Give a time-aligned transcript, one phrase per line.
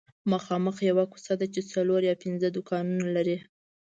[0.31, 3.37] مخامخ یوه کوڅه ده چې څلور یا پنځه دوکانونه لري